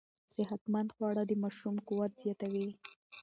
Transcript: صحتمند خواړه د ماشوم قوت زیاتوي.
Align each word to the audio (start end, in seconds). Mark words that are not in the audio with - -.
صحتمند 0.33 0.89
خواړه 0.95 1.23
د 1.27 1.31
ماشوم 1.43 1.75
قوت 1.87 2.11
زیاتوي. 2.23 2.67